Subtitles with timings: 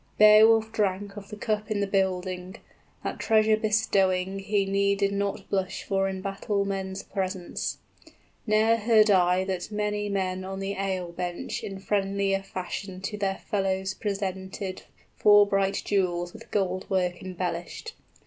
[0.17, 2.55] Beowulf drank of The cup in the building;
[3.03, 7.77] that treasure bestowing 35 He needed not blush for in battle men's presence.
[8.03, 11.11] {Four handsomer gifts were never presented.} Ne'er heard I that many men on the ale
[11.11, 14.81] bench In friendlier fashion to their fellows presented
[15.17, 17.93] Four bright jewels with gold work embellished.